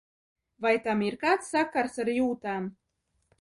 Vai 0.65 0.71
tam 0.87 1.03
ir 1.07 1.17
kāds 1.25 1.51
sakars 1.57 2.01
ar 2.05 2.11
jūtām? 2.15 2.73